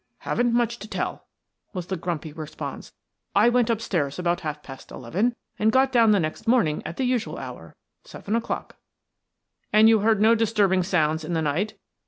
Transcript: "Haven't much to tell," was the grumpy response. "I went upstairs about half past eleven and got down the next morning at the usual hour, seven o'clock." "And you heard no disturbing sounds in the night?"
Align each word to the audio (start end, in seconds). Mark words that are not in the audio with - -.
"Haven't 0.17 0.51
much 0.51 0.79
to 0.79 0.87
tell," 0.87 1.27
was 1.73 1.85
the 1.85 1.95
grumpy 1.95 2.33
response. 2.33 2.91
"I 3.35 3.49
went 3.49 3.69
upstairs 3.69 4.17
about 4.17 4.39
half 4.41 4.63
past 4.63 4.89
eleven 4.89 5.35
and 5.59 5.71
got 5.71 5.91
down 5.91 6.09
the 6.09 6.19
next 6.19 6.47
morning 6.47 6.81
at 6.87 6.97
the 6.97 7.03
usual 7.05 7.37
hour, 7.37 7.75
seven 8.03 8.35
o'clock." 8.35 8.77
"And 9.71 9.87
you 9.87 9.99
heard 9.99 10.19
no 10.19 10.33
disturbing 10.33 10.81
sounds 10.81 11.23
in 11.23 11.33
the 11.33 11.41
night?" 11.43 11.75